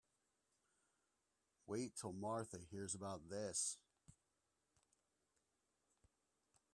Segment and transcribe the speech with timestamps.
[1.67, 3.77] Wait till Martha hears about this.